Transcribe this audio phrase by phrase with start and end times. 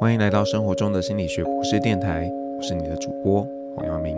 [0.00, 4.16] 欢迎来到生活中的心理学博士电台，我是你的主播黄耀明。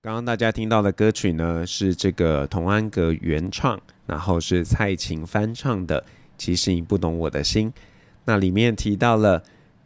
[0.00, 3.76] 刚刚大家听到的歌曲呢，是这个童安格原唱，
[4.06, 6.04] 然后是蔡琴翻唱的。
[6.38, 7.72] 其实你不懂我的心。
[8.24, 9.42] 那里面提到了，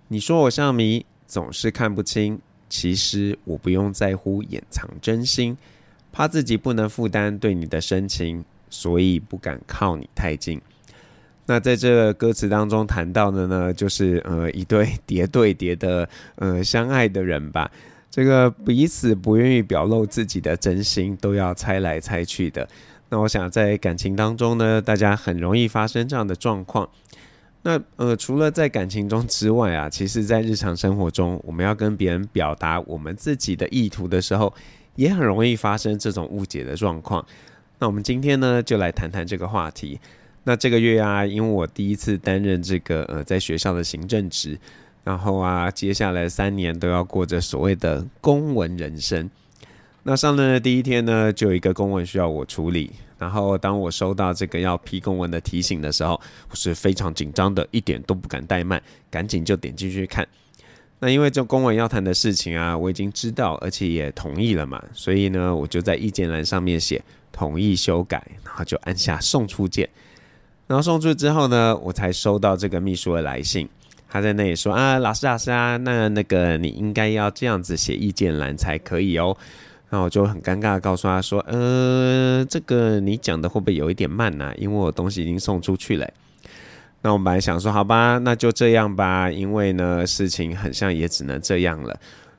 [0.09, 2.39] 你说我像谜，总是看不清。
[2.69, 5.57] 其实我不用在乎掩藏真心，
[6.13, 10.61] 怕自己不能负担对你的深情，所以不敢靠你太近。
[11.47, 17.71] 那在这歌词当中谈到的呢，就是呃一对叠对叠的呃相爱的人吧，
[18.09, 22.67] 这个彼此不愿意表露自己的真心，都要猜来猜去的。
[23.09, 26.89] 那我想在感情当中呢，大家很容易发生这样的状况。
[27.65, 34.55] 那呃除了在感情中之外啊，其实在日常生活中，我们要跟别人表达我们自己的意图的时候，
[34.95, 37.25] 也很容易发生这种误解的状况。
[37.81, 39.99] 那我们今天呢，就来谈谈这个话题。
[40.45, 44.59] 那这个月啊，因为我第一次担任这个呃在学校的行政职，
[45.05, 49.31] 然后啊，接下来三年都要过着所谓的公文人生。
[50.03, 52.91] 那上任的第一天呢，就有一个公文需要我处理。
[53.19, 60.27] 然后当我收到这个要批公文的提醒的时候，我是非常紧张的，一点都不敢怠慢，赶紧就点进去看。
[60.99, 69.89] 那因为这公文要谈的事情啊，我已经知道，而且也同意了嘛，所以呢，我就在意见栏上面写同意修改，然后就按下送出键。
[70.67, 73.69] 然后送出之后呢，我才收到这个秘书的来信，
[74.09, 79.37] 他在那里说啊，老师老师啊，那那个你应该要这样子写意见栏才可以哦。
[79.91, 84.51] 那我就很尴尬的告诉他说，呃，这个你讲的会不会有一点慢呢？
[84.57, 86.11] 因为我东西已经送出去了。
[87.03, 91.95] 那我们本来想说，好吧，那就这样吧，因为呢，事情很像也只能这样了。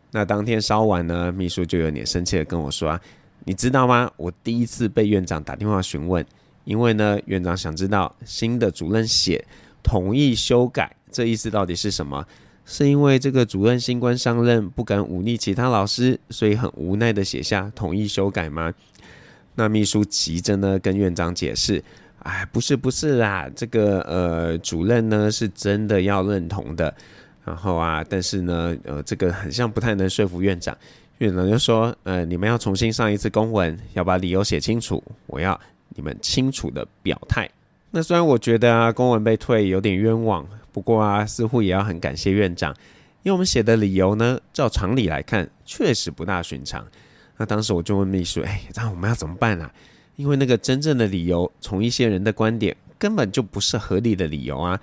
[0.10, 3.00] 那当天稍晚呢，秘书就有点生气的跟我说，
[3.46, 4.10] 你知道吗？
[4.16, 6.26] 我第一次被院长打电话询问。
[6.66, 9.46] 因为呢，院长想知道新的主任写
[9.82, 12.26] 同意修改，这意思到底是什么？
[12.66, 18.74] 是因为这个主任新官上任，不敢忤逆其他老师，所以很无奈的写下同意修改吗？
[19.56, 21.84] 那秘书急着呢跟院长解释，
[22.20, 26.96] 哎，不是不是啦，这个呃主任呢是真的要认同的，
[27.44, 30.74] 然后啊，但是呢呃这个很像不太能说服院长，
[31.18, 35.60] 院长就说，呃你们要重新上一次公文，要把理由写清楚，我要。
[35.96, 37.50] 你们清楚的表态。
[37.92, 42.76] 那虽然我觉得啊，公文被退有点冤枉，不过啊，似乎也要很感谢院长，
[43.22, 46.84] 因为我们写的理由呢，照常理来看，确实不大寻常。
[47.38, 49.72] 那当时我就问秘书，哎，那我们要怎么办啊？
[50.16, 54.80] 因为那个真正的理由，从一些人的观点，根本就不是合理的理由啊。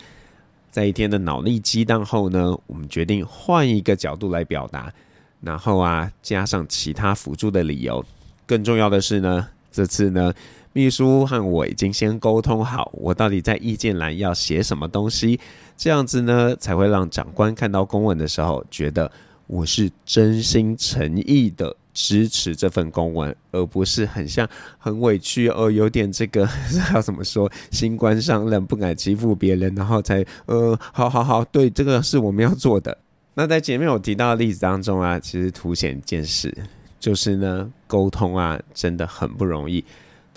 [0.70, 4.92] 在一天的脑力激荡后呢，我们决定换一个角度来表达，
[5.40, 8.04] 然后啊，加上其他辅助的理由。
[8.46, 10.32] 更重要的是呢，这次呢。
[10.72, 15.40] 秘书和我已经先沟通好，我到底在意见栏要写什么东西，
[15.76, 19.10] 这样子呢，才会让长官看到公文的时候，觉得
[19.48, 24.48] 我是真心诚意的支持这份公文，而不是很像
[24.78, 26.48] 很委屈而、呃、有点这个
[26.94, 32.96] 要怎么说，新官上任不敢欺负别人，然后才呃， 好好好，对，这个是我们要做的。
[33.34, 36.56] 那在前面我提到的例子当中啊，其实凸显一件事，
[37.00, 39.84] 就是呢，沟通啊，真的很不容易。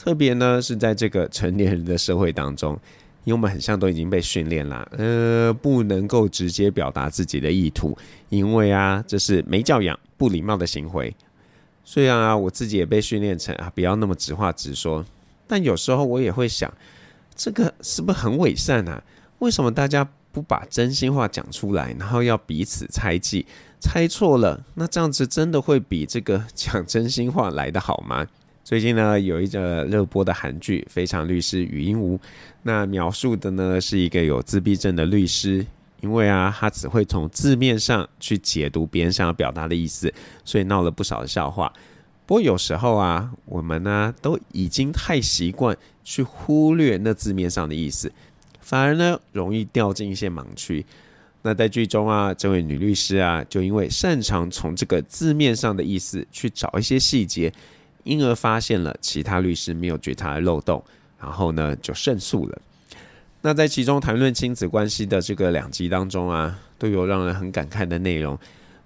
[0.03, 2.77] 特别呢是在这个成年人的社会当中，
[3.23, 7.97] 因为我们很像都已经被训练了，呃，不能够直接表达自己的意图，
[8.27, 11.15] 因为啊，这是没教养、不礼貌的行为。
[11.85, 15.05] 虽然啊，我自己也被训练成啊，不要那么直话直说，
[15.47, 16.69] 但有时候我也会想，
[17.33, 19.01] 这个是不是很伪善啊？
[19.39, 23.45] 为什么大家不把真心话讲出来，然后要彼此猜忌？
[23.79, 28.27] 猜错了，那这样子真的会比这个讲真心话来得好吗？
[28.63, 32.17] 最近呢，有一个热播的韩剧《非常律师禹英禑》，
[32.61, 35.65] 那描述的呢是一个有自闭症的律师，
[35.99, 40.11] 因为啊，他只会从字面上去解读别人想要表达的意思，
[40.45, 41.73] 所以闹了不少的笑话。
[42.25, 48.09] 不过有时候啊，我们呢都已经太习惯去忽略那字面上的意思，
[48.61, 50.85] 反而呢容易掉进一些盲区。
[51.41, 57.53] 那在剧中啊，这位女律师啊，就因为擅长从这个字面上的意思去找一些细节。
[58.03, 60.83] 因而发现了其他律师没有觉察的漏洞，
[61.19, 62.61] 然后呢就胜诉了。
[63.41, 68.37] 那在其中谈论亲子关系的这个两集当中啊，都有让人很感慨的内容。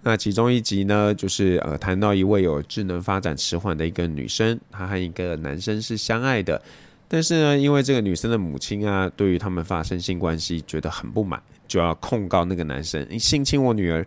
[0.01, 6.61] 那其中一集呢，就是呃谈到一位有智能发展迟缓的一个女生，她和一个男生是相爱的，
[7.07, 14.05] 但是呢，因为这个女生的母亲啊，对于他们发生性关系觉得很不满，就要控告那个男生，性侵我女儿。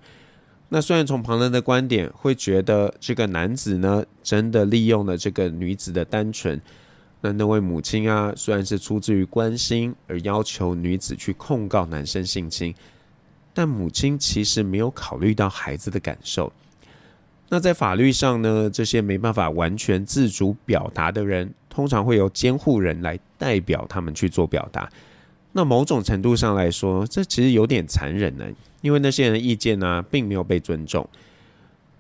[0.73, 6.61] 那虽然从旁人的观点会觉得这个男子呢，真的利用了这个女子的单纯，
[7.21, 12.73] 那那位母亲啊，虽然是出自于关心而要求女子去控告男生性侵，
[13.53, 16.53] 但母亲其实没有考虑到孩子的感受。
[17.49, 24.89] 那在法律上呢，这些没办法完全自主表达的人，通常会由监护人来代表他们去做表达。
[25.51, 28.47] 那某种程度上来说，这其实有点残忍呢，
[28.81, 31.09] 因为那些人的意见呢、并没有被尊重。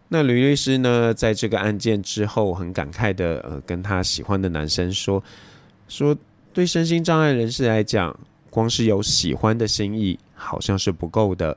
[0.08, 5.22] 那吕律师呢，在这个案件之后，很感慨的呃，跟他喜欢的男生说，
[5.88, 6.16] 说
[6.52, 8.18] 对身心障碍人士来讲，
[8.50, 11.56] 光是有喜欢的心意，好像是不够的。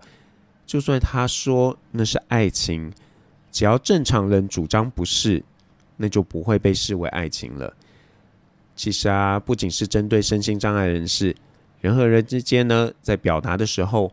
[0.66, 2.92] 就算他说那是爱情。
[3.52, 5.44] 只要正常人主张不是，
[5.96, 7.72] 那就不会被视为爱情了。
[8.76, 11.36] 其实啊，不仅是针对身心障碍人士，
[11.80, 14.12] 人和人之间呢，在表达的时候，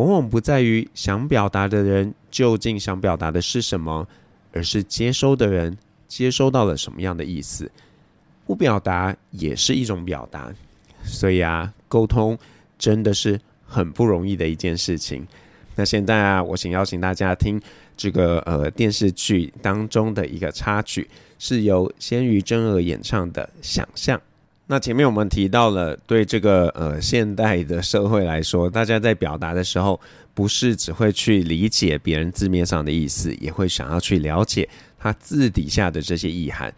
[0.00, 4.08] 往往不在于想表达的人究竟想表达的是什么，
[4.50, 5.76] 而是接收的人
[6.08, 7.70] 接收到了什么样的意思。
[8.46, 10.50] 不表达也是一种表达，
[11.04, 12.38] 所以啊，沟通
[12.78, 15.26] 真的是很不容易的一件事情。
[15.76, 17.60] 那现在啊，我想邀请大家听
[17.94, 21.08] 这个呃电视剧当中的一个插曲，
[21.38, 24.18] 是由鲜于真儿演唱的《想象》。
[24.70, 30.00] 那前面我们提到了，对这个呃现代的社会来说，大家在表达的时候，
[30.32, 36.72] 不是只会去理解别人字面上的意思，也会想要去了解他字底下的这些意涵。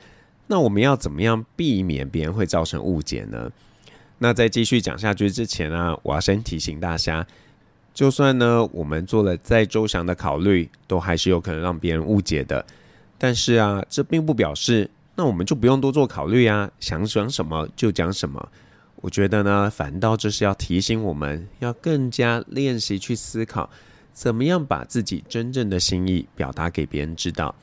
[0.47, 3.53] 那我们要怎么样避免别人会造成误解呢？
[4.21, 7.27] 那在继续讲下去之前啊，我要先提醒大家。
[7.93, 12.65] 就算呢，我们做了再周详的考虑，都还是有可能让别人误解的。
[13.19, 14.89] 但是啊，这并不表示
[15.23, 18.49] 那我们就不用多做考虑啊，想讲什么就讲什么。
[18.97, 23.71] 我觉得呢，反倒这是要提醒我们要更加练习去思考，
[24.13, 27.55] 怎么样把自己真正的心意表达给别人知道。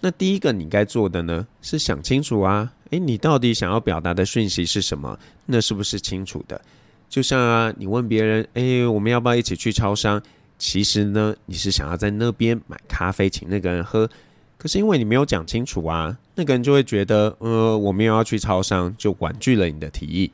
[0.00, 5.18] 那第一个你该做的呢，是想清楚啊，诶，你到底想要表达的讯息是什么？
[5.44, 6.58] 那是不是清楚的？
[7.10, 10.22] 就像啊，你问别人，哎，我们要不要一起去超商？
[10.56, 14.08] 其实呢，你是想要在那边买咖啡，请那个人喝。
[14.58, 20.30] 可是因为你没有讲清楚啊，那个人就会觉得，呃，我没有要去超商，就婉拒了你的提议。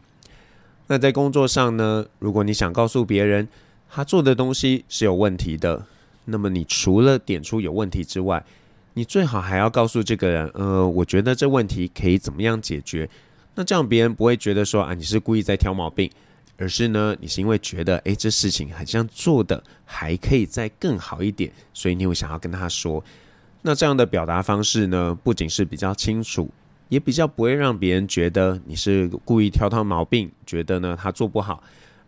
[0.87, 3.47] 那在工作上呢，如果你想告诉别人
[3.89, 5.87] 他做的东西是有问题的，
[6.25, 8.45] 那么你除了点出有问题之外，
[8.95, 13.09] 你最好还要告诉这个人，呃，我觉得这问题可以怎么样解决。
[13.55, 16.11] 那这样别人不会觉得说啊，你是故意在挑毛病。
[16.57, 23.03] 而是呢，你是因为觉得，哎，这事情好像做的还可以再更好一点，所以你会想要跟他说。
[23.67, 26.51] 那这样的表达方式呢，不仅是比较清楚，
[26.91, 31.63] 也比较不会让别人觉得你是故意挑他毛病，觉得呢他做不好，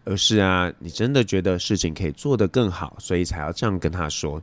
[0.04, 4.42] 而是啊，你真的觉得事情可以做得更好，所以才要这样跟他说。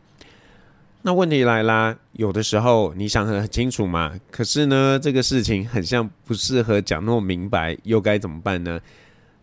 [1.04, 8.80] 那问题来啦，有的时候你想很清楚嘛，可是呢，这个事情很像不适合讲那么明白，又该怎么办呢？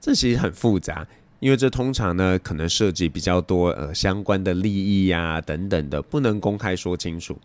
[0.01, 1.07] 这其实很复杂，
[1.39, 7.39] 因为这通常呢可能涉及比较多呃相关的利益呀、等等的，不能公开说清楚。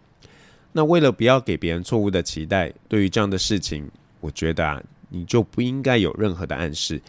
[0.77, 3.89] 那为了不要给别人错误的期待，对于这样的事情，
[4.19, 7.01] 我觉得啊，你就不应该有任何的暗示。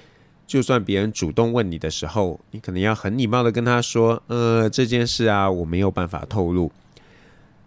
[0.47, 6.71] 就算别人主动问你的时候，你可能要很礼貌的跟他说：“呃，这件事啊，我没有办法透露。”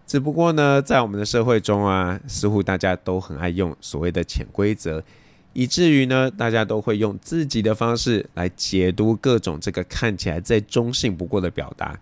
[0.07, 5.03] 只不过呢，在我们的社会中啊，似乎大家都很爱用所谓的潜规则。
[5.51, 11.99] 以至于呢，大家都会用自己的方式来解读各种这个看起来再中性不过的表达，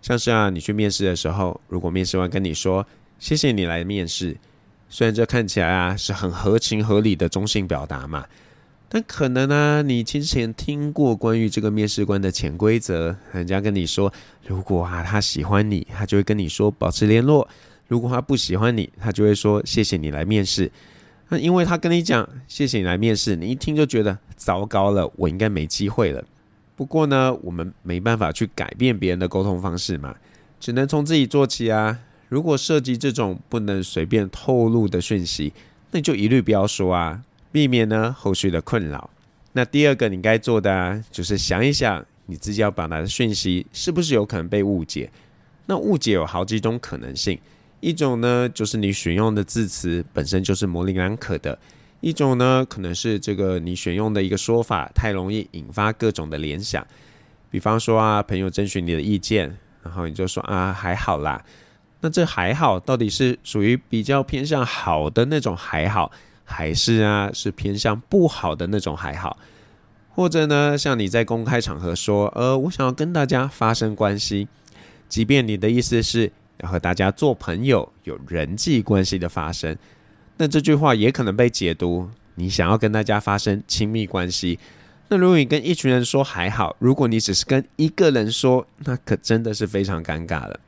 [0.00, 2.86] 像是啊，你去面试的时候，如果面试官跟你说
[3.18, 4.36] “谢谢你来面试”，
[4.88, 8.26] 虽然这看起来啊是很合情合理的中性表达嘛，
[8.88, 14.12] 但可能呢，你之前听过关于这个面试官的潜规则，人家跟你说，
[14.46, 17.46] 如果啊他喜欢你，他就会跟你说保持联络；
[17.88, 20.70] 如果他不喜欢你，他就会说谢谢你来面试。
[21.28, 26.24] 那因为他跟你讲，谢谢你来面试，你一听就觉得糟糕了，我应该没机会了。
[26.76, 30.14] 不过呢，我们没办法去改变别人的沟通方式嘛，
[30.60, 31.98] 只能从自己做起啊。
[32.28, 35.52] 如果涉及这种不能随便透露的讯息，
[35.90, 39.08] 那你就一律不要说啊，避免呢后续的困扰。
[39.52, 45.10] 那第二个你该做的啊，就是想一想你自己要表达的讯息是不是有可能被误解。
[45.66, 47.38] 那误解有好几种可能性。
[47.80, 51.56] 一种呢，就是你选用的字词本身就是模棱两可的；
[52.00, 56.84] 一种呢，可能是这个你选用的一个说法太容易引发各种的联想。
[57.50, 61.44] 比方说啊，朋友征询你的意见，然后你就说啊，还好啦。
[62.00, 66.10] 那这还好，到底是属于比较偏向好的那种还好，
[66.44, 69.36] 还是啊是偏向不好的那种还好？
[70.10, 74.48] 或者呢，像你在公开场合说，呃，我想要跟大家发生关系，
[75.08, 76.32] 即便你的意思是。
[76.60, 79.76] 要和大家做朋友，有人际关系的发生，
[80.38, 84.58] 那这句话也可能被解读，你想要跟大家发生亲密关系，
[85.08, 90.58] 那如果你跟一群人说还好，如果你只是跟一个人说，那可真的是非常尴尬了。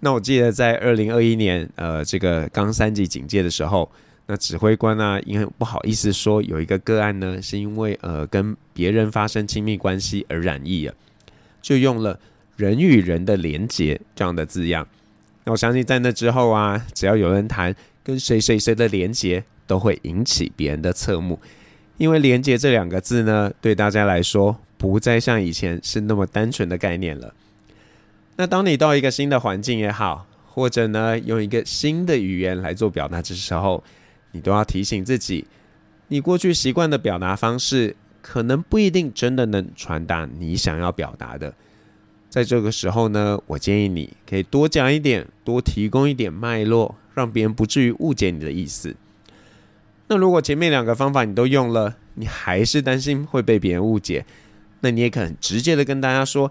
[0.00, 3.90] 那我记得在二零二一年，呃，这个刚三级警戒的时候，
[4.26, 10.94] 那指挥官呢、啊，因为不好意思说有一个个案呢，是因为呃跟别人发生亲密关系而染疫了，
[11.60, 12.18] 就用了
[12.56, 14.88] 人与人的连结这样的字样。
[15.44, 21.38] 那我相信在那之后啊，只要有人谈跟谁谁谁的连结，都会引起别人的侧目，
[21.98, 27.34] 因为连结这两个字呢，对大家来说不再像以前是那么单纯的概念了。
[28.40, 33.84] 那当你到一个新的环境也好，或者呢用一个新的语言来做表达的时候，
[34.32, 35.46] 你都要提醒自己，
[36.08, 41.52] 你过去习惯的表达方式，可能不一定真的能传达你想要表达的。
[42.30, 48.96] 在这个时候呢，我建议你可以多讲一点，多提供一点脉络，让别人不至于误解你的意思。
[50.08, 54.24] 那如果前面两个方法你都用了，你还是担心会被别人误解，
[54.80, 56.50] 那你也可以很直接的跟大家说。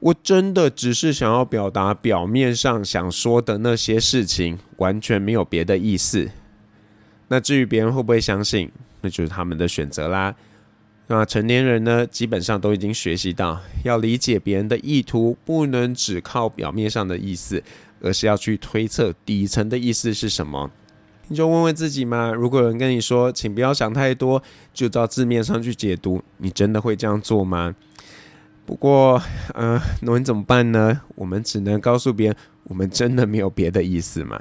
[0.00, 6.30] 我真的只是想要表达表面上想说的那些事情，完全没有别的意思。
[7.28, 10.34] 那至于别人会不会相信，那就是他们的选择啦。
[11.08, 17.62] 那成年人呢，基本上都已经学习到，要理解别人的意图，不能只靠表面上的意思，
[18.00, 20.70] 而是要去推测底层的意思是什么。
[21.26, 27.74] 你就问问自己嘛，如果有人跟你说，请不要想太多，就照字面上去解读，你真的会这样做吗？
[28.68, 29.18] 不过，
[29.54, 31.00] 呃，那你怎么办呢？
[31.14, 34.38] 我们只能告诉别人，我们真的没有别的意思嘛。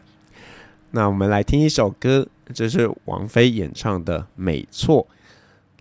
[0.91, 5.07] 那我们来听一首歌，这是王菲演唱的《没错》。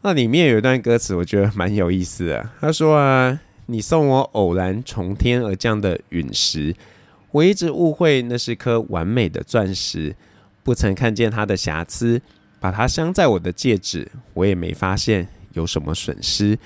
[0.02, 2.48] 那里面有一段歌词，我觉得蛮有意思的。
[2.60, 6.72] 他说啊，你送我偶然从天而降的陨石，
[7.32, 10.14] 我一直误会那是颗完美的钻石，
[10.62, 12.22] 不曾看见它的瑕疵，
[12.60, 16.56] 把它镶在我的戒指，我也没发现有什么损失。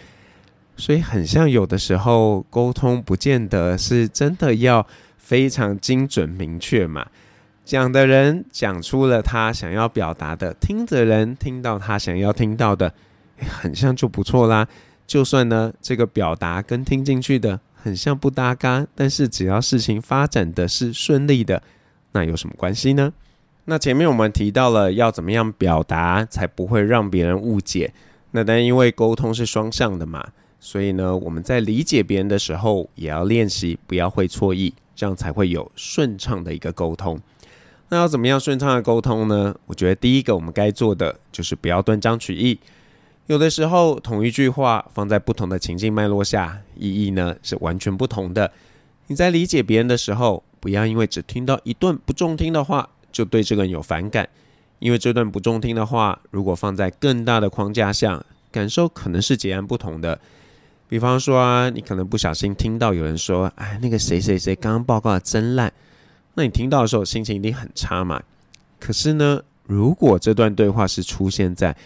[0.80, 4.87] 所以很像有的时候沟通不见得是真的要
[5.18, 7.06] 非常精准明确嘛。
[7.66, 12.92] 讲的人讲出了他想要表达的，听的人听到他想要听到的，
[13.46, 14.66] 很像就不错啦。
[15.06, 21.62] 就算呢这个表达跟听进去的很像不搭嘎，但是只要事情发展的是顺利的，
[22.12, 23.12] 那有什么关系呢？
[23.66, 27.92] 那前面我们提到了要怎么样表达才不会让别人误解，
[28.30, 30.26] 那但因为沟通是双向的嘛。
[30.61, 37.19] 所以呢，我们在理解别人的时候，也要练习不要会错意，这样才会有顺畅的一个沟通。
[37.88, 39.52] 那要怎么样顺畅的沟通呢？
[39.67, 42.59] 我觉得第一个我们该做的就是不要断章取义。
[43.26, 48.52] 有的时候，同一句话放在不同的情境脉络下，意义呢是完全不同的。
[49.07, 54.29] 你在理解别人的时候，不要因为只听到一段不中听的话，就对这个人有反感。
[54.79, 60.21] 因为这段不中听的话，如果放在更大的框架下，感受可能是截然不同的。
[60.90, 65.73] 比方说啊，你可能不小心听到有人说：“哎，那个谁谁谁刚刚报告的真烂。”
[66.35, 68.20] 那你听到的时候心情一定很差嘛。
[68.80, 71.76] 可是呢，如果这段对话是出现在：“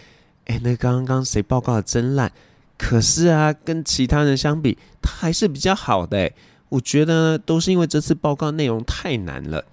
[0.45, 2.31] 哎，那刚刚谁报告的真烂？”
[2.79, 6.31] 可是啊，跟其他人相比，他还是比较好的。
[6.69, 9.65] 我觉得，都是因为这次报告内容太难了。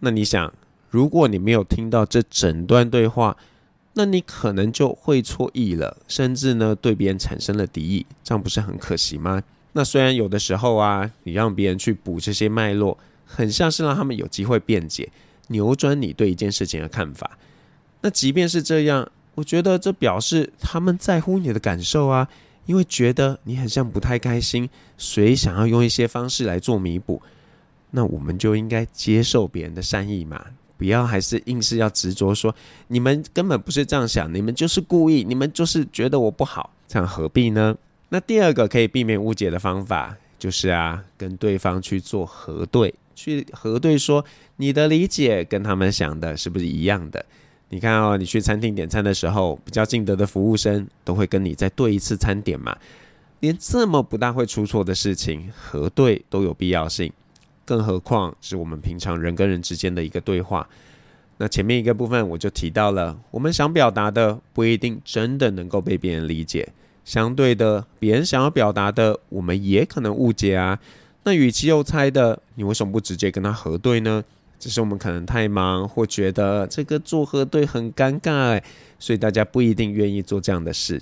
[0.00, 0.52] 那你想，
[0.90, 3.38] 如果你没有听到这整段对话，
[3.94, 9.42] 那你可能就会错意了，甚至呢对别人产生了敌意，这样不是很可惜吗？
[9.72, 15.10] 那虽然有的时候啊，你让别人去补这些脉络，很像是让他们有机会辩解、
[15.48, 17.38] 扭转你对一件事情的看法。
[18.00, 22.28] 那即便是这样，我觉得这表示他们在乎你的感受啊，
[22.66, 27.20] 因为觉得你很像不太开心，所以想要用一些方式来做弥补。
[27.90, 30.46] 那我们就应该接受别人的善意嘛。
[30.80, 32.54] 不要还是硬是要执着说，
[32.88, 37.76] 你们根本不是这样想，你们就是故意，你们就是觉得我不好，这样何必呢？
[38.08, 44.24] 那第二个可以避免误解的方法，就是啊，跟对方去做核对，去核对说
[44.56, 47.22] 你的理解跟他们想的是不是一样的？
[47.68, 52.74] 你看哦，你去餐厅点餐的时候，比较尽责的服务生都会跟你再对一次餐点嘛，
[53.40, 57.12] 连这么不大会出错的事情，核对都有必要性。
[57.70, 60.68] 更何况是我们平常人跟人之间的一个对话。
[61.36, 66.72] 那前面一个部分我就提到了，我们想表达的不一定真的能够被别人理解。
[67.04, 70.80] 相对的，别人想要表达的，我们也可能误解啊。
[71.22, 74.24] 那与其有猜的，你为什么不直接跟他核对呢？
[74.58, 78.60] 只是我们可能太忙，或觉得这个做核对很尴尬，
[78.98, 81.00] 所以大家不一定愿意做这样的事。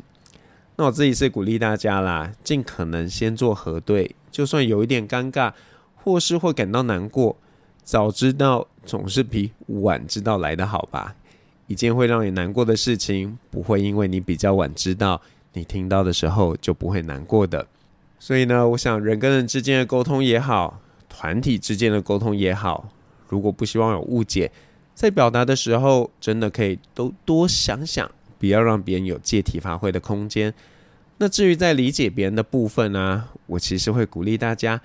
[0.77, 5.55] 那我自己是鼓励大家啦，尽可能先做核对，就算有一点尴尬。
[6.09, 7.37] 或是会感到难过，
[7.85, 11.15] 早知道总是比晚知道来得好吧。
[11.67, 15.21] 一件会让你难过的事情，不会因为你比较晚知道，
[15.53, 17.67] 你听到的时候就不会难过的。
[18.19, 22.88] 所以呢，我想人跟人之间的沟通也好，团体之间的沟通也好，
[23.29, 24.50] 如果不希望有误解，
[24.95, 30.55] 在表达的时候，真的可以都多想想，不要让别人有借题发挥的空间。
[31.19, 34.81] 那至于在理解别人的部分呢、我其实会鼓励大家，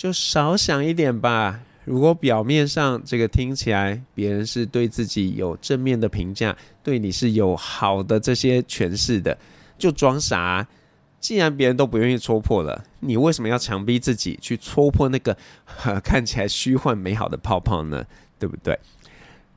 [0.00, 1.60] 就少想一点吧。
[1.84, 9.36] 如果表面上这个听起来别人是对自己有正面的评价，对你是有好的这些诠释的，
[9.76, 10.66] 就装傻。
[11.18, 15.36] 既然别人都不愿意戳破了，你为什么要强逼自己去戳破那个
[16.02, 18.02] 看起来虚幻美好的泡泡呢？
[18.38, 18.78] 对不对？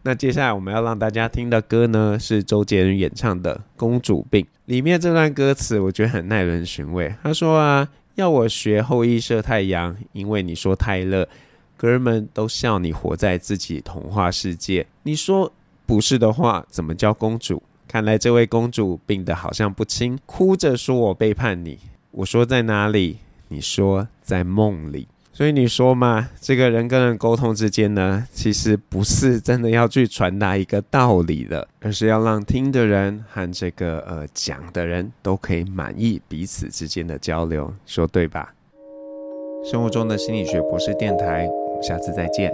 [0.02, 4.44] 那接下来我们要让大家听的歌呢，是周杰伦演唱的《公主病》。
[4.66, 7.16] 里面这段歌词我觉得很耐人寻味。
[7.24, 11.28] 他说啊，要我学后羿射太阳，因为你说太热，
[11.76, 14.86] 哥儿们都笑你活在自己童话世界。
[15.04, 15.52] 你说
[15.86, 17.64] 不是的话，怎么叫公主？
[17.88, 21.80] 看来这位公主病得好像不轻，哭着说我背叛你。
[22.12, 23.18] 我说在哪里？
[23.48, 25.08] 你说在梦里。
[25.36, 38.54] 所以你说嘛，这个人跟人沟通之间呢，其实不是真的要去传达一个道理的，而是要让听的人和这个呃讲的人都可以满意彼此之间的交流，说对吧？
[39.66, 42.54] 生活中的心理学博士电台，我们下次再见。